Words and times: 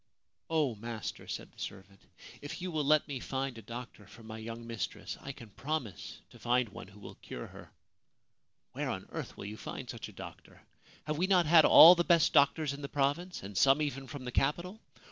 'Oh, 0.49 0.73
master,' 0.73 1.27
said 1.27 1.51
the 1.51 1.59
servant,' 1.59 2.01
if 2.41 2.59
you 2.59 2.71
will 2.71 2.83
let 2.83 3.07
me 3.07 3.19
find 3.19 3.55
a 3.55 3.61
doctor 3.61 4.07
for 4.07 4.23
my 4.23 4.39
young 4.39 4.65
mistress, 4.65 5.15
I 5.21 5.31
can 5.31 5.51
promise 5.51 6.21
to 6.31 6.39
find 6.39 6.69
one 6.69 6.87
who 6.87 6.99
will 6.99 7.13
cure 7.13 7.45
her/' 7.45 7.69
Where 8.73 8.89
on 8.89 9.05
earth 9.11 9.37
will 9.37 9.45
you 9.45 9.57
find 9.57 9.87
such 9.87 10.09
a 10.09 10.13
doctor? 10.13 10.63
Have 11.05 11.19
we 11.19 11.27
not 11.27 11.45
had 11.45 11.65
all 11.65 11.93
the 11.93 12.03
best 12.03 12.33
doctors 12.33 12.73
in 12.73 12.81
the 12.81 12.89
province 12.89 13.43
and 13.43 13.55
some 13.55 13.79
even 13.79 14.07
from 14.07 14.25
the 14.25 14.31
capital 14.31 14.79